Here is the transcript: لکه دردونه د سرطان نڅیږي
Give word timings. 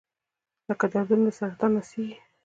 لکه 0.69 0.85
دردونه 0.93 1.29
د 1.31 1.35
سرطان 1.39 1.71
نڅیږي 1.77 2.15